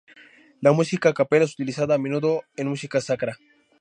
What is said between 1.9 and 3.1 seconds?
a menudo en música